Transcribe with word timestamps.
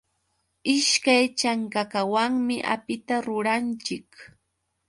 Ishkay 0.75 1.23
chankakawanmi 1.39 2.57
apita 2.73 3.15
ruranchik. 3.25 4.09